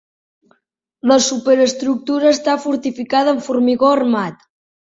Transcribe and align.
La 1.11 1.17
superestructura 1.25 2.31
està 2.39 2.57
fortificada 2.67 3.35
amb 3.37 3.47
formigó 3.51 3.93
armat. 4.01 4.43